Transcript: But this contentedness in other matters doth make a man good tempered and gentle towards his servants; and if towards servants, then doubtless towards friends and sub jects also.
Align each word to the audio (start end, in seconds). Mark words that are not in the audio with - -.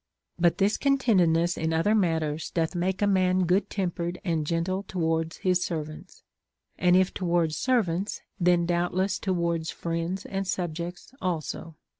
But 0.39 0.57
this 0.57 0.77
contentedness 0.77 1.57
in 1.59 1.73
other 1.73 1.93
matters 1.93 2.49
doth 2.49 2.73
make 2.73 3.03
a 3.03 3.05
man 3.05 3.45
good 3.45 3.69
tempered 3.69 4.19
and 4.25 4.47
gentle 4.47 4.81
towards 4.81 5.37
his 5.37 5.63
servants; 5.63 6.23
and 6.75 6.95
if 6.95 7.13
towards 7.13 7.55
servants, 7.55 8.21
then 8.39 8.65
doubtless 8.65 9.19
towards 9.19 9.69
friends 9.69 10.25
and 10.25 10.47
sub 10.47 10.73
jects 10.73 11.13
also. 11.21 11.75